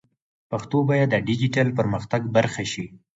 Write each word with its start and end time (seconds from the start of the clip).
پښتو 0.51 0.77
باید 0.89 1.07
د 1.11 1.15
ډیجیټل 1.27 1.67
پرمختګ 1.79 2.21
برخه 2.35 2.63
شي. 2.71 2.85